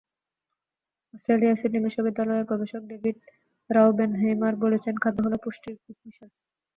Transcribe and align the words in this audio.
অস্ট্রেলিয়ার 1.13 1.59
সিডনি 1.59 1.79
বিশ্ববিদ্যালয়ের 1.85 2.49
গবেষক 2.51 2.81
ডেভিড 2.89 3.17
রাওবেনহেইমার 3.69 4.53
বলেছেন, 4.63 4.95
খাদ্য 5.03 5.19
হলো 5.25 5.37
পুষ্টির 5.43 5.75
ঘুঁটমিশেল। 5.83 6.29